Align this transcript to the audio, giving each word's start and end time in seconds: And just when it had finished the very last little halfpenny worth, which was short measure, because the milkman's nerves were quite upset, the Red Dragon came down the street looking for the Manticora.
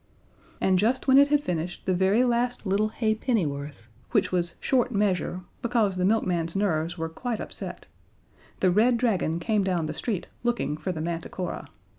And 0.59 0.79
just 0.79 1.07
when 1.07 1.19
it 1.19 1.27
had 1.27 1.43
finished 1.43 1.85
the 1.85 1.93
very 1.93 2.23
last 2.23 2.65
little 2.65 2.87
halfpenny 2.87 3.45
worth, 3.45 3.87
which 4.09 4.31
was 4.31 4.55
short 4.59 4.91
measure, 4.91 5.41
because 5.61 5.95
the 5.95 6.05
milkman's 6.05 6.55
nerves 6.55 6.97
were 6.97 7.07
quite 7.07 7.39
upset, 7.39 7.85
the 8.61 8.71
Red 8.71 8.97
Dragon 8.97 9.39
came 9.39 9.63
down 9.63 9.85
the 9.85 9.93
street 9.93 10.27
looking 10.43 10.75
for 10.75 10.91
the 10.91 11.01
Manticora. 11.01 11.67